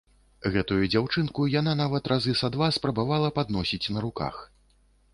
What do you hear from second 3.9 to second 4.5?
на руках.